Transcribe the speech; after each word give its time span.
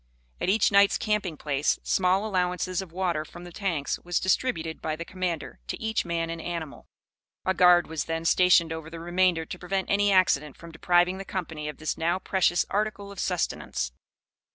At 0.39 0.49
each 0.49 0.71
night's 0.71 0.97
camping 0.97 1.37
place, 1.37 1.77
small 1.83 2.25
allowances 2.25 2.81
of 2.81 2.91
water 2.91 3.23
from 3.23 3.43
the 3.43 3.51
tanks 3.51 3.99
was 3.99 4.19
distributed 4.19 4.81
by 4.81 4.95
the 4.95 5.05
commander 5.05 5.59
to 5.67 5.79
each 5.79 6.05
man 6.05 6.31
and 6.31 6.41
animal. 6.41 6.87
A 7.45 7.53
guard 7.53 7.85
was 7.85 8.05
then 8.05 8.25
stationed 8.25 8.73
over 8.73 8.89
the 8.89 8.99
remainder 8.99 9.45
to 9.45 9.59
prevent 9.59 9.91
any 9.91 10.11
accident 10.11 10.57
from 10.57 10.71
depriving 10.71 11.19
the 11.19 11.23
company 11.23 11.69
of 11.69 11.77
this 11.77 11.99
now 11.99 12.17
precious 12.17 12.65
article 12.67 13.11
of 13.11 13.19
sustenance. 13.19 13.91